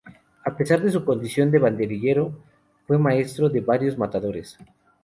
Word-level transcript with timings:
A 0.43 0.57
pesar 0.57 0.81
de 0.81 0.89
su 0.89 1.05
condición 1.05 1.51
de 1.51 1.59
banderillero 1.59 2.33
fue 2.87 2.97
maestro 2.97 3.49
de 3.49 3.61
varios 3.61 3.99
matadores. 3.99 4.57